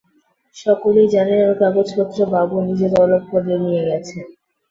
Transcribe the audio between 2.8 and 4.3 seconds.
তলব করে নিয়ে গেছেন।